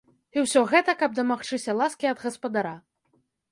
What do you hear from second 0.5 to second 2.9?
гэта, каб дамагчыся ласкі ад гаспадара.